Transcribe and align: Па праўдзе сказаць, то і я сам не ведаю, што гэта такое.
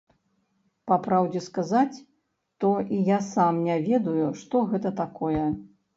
Па 0.91 0.95
праўдзе 1.07 1.41
сказаць, 1.47 1.97
то 2.65 2.71
і 2.97 3.03
я 3.11 3.19
сам 3.33 3.61
не 3.67 3.77
ведаю, 3.89 4.27
што 4.41 4.63
гэта 4.73 4.89
такое. 5.03 5.45